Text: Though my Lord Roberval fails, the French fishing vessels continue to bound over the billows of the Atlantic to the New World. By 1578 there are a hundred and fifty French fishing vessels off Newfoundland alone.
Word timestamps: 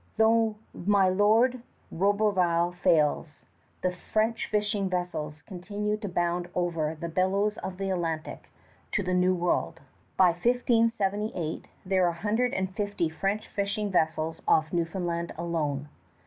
Though 0.17 0.55
my 0.73 1.09
Lord 1.09 1.61
Roberval 1.93 2.73
fails, 2.73 3.45
the 3.83 3.91
French 3.91 4.47
fishing 4.47 4.89
vessels 4.89 5.43
continue 5.43 5.95
to 5.97 6.09
bound 6.09 6.49
over 6.55 6.95
the 6.99 7.07
billows 7.07 7.59
of 7.59 7.77
the 7.77 7.91
Atlantic 7.91 8.49
to 8.93 9.03
the 9.03 9.13
New 9.13 9.35
World. 9.35 9.79
By 10.17 10.29
1578 10.31 11.67
there 11.85 12.05
are 12.07 12.13
a 12.13 12.13
hundred 12.13 12.51
and 12.55 12.73
fifty 12.75 13.09
French 13.09 13.47
fishing 13.47 13.91
vessels 13.91 14.41
off 14.47 14.73
Newfoundland 14.73 15.35
alone. 15.37 15.87